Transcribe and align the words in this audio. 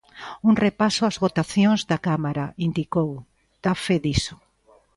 Un 0.49 0.53
repaso 0.65 1.01
ás 1.09 1.17
"votacións" 1.25 1.79
da 1.89 1.97
Cámara, 2.07 2.45
indicou, 2.67 3.11
dá 3.63 3.73
fe 3.83 3.97
diso. 4.05 4.35